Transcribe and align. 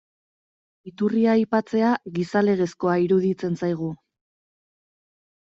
Iturria 0.91 1.29
aipatzea, 1.33 1.91
gizalegezkoa 2.15 2.97
iruditzen 3.05 3.61
zaigu. 3.61 3.93